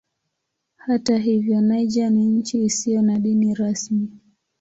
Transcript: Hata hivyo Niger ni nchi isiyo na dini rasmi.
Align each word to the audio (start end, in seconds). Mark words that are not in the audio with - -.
Hata 0.75 1.17
hivyo 1.17 1.61
Niger 1.61 2.09
ni 2.09 2.25
nchi 2.25 2.63
isiyo 2.63 3.01
na 3.01 3.19
dini 3.19 3.53
rasmi. 3.55 4.09